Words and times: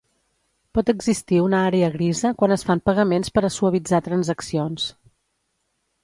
Pot 0.77 0.87
existir 0.91 1.41
una 1.47 1.57
àrea 1.65 1.89
grisa 1.95 2.31
quan 2.39 2.55
es 2.55 2.63
fan 2.69 2.81
pagaments 2.91 3.29
per 3.35 3.43
a 3.45 3.51
suavitzar 3.57 3.99
transaccions. 4.09 4.87